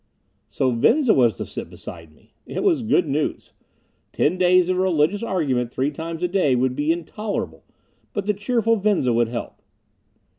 So 0.47 0.71
Venza 0.71 1.13
was 1.13 1.37
to 1.37 1.45
sit 1.45 1.69
beside 1.69 2.11
me. 2.11 2.33
It 2.47 2.63
was 2.63 2.81
good 2.81 3.07
news. 3.07 3.53
Ten 4.11 4.35
days 4.35 4.67
of 4.67 4.77
a 4.77 4.79
religious 4.79 5.21
argument 5.21 5.71
three 5.71 5.91
times 5.91 6.23
a 6.23 6.27
day 6.27 6.55
would 6.55 6.75
be 6.75 6.91
intolerable. 6.91 7.63
But 8.11 8.25
the 8.25 8.33
cheerful 8.33 8.77
Venza 8.77 9.13
would 9.13 9.27
help. 9.27 9.61